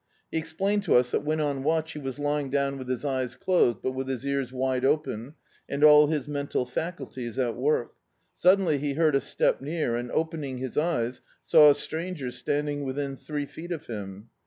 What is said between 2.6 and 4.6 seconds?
with his eyes closed, but with his ears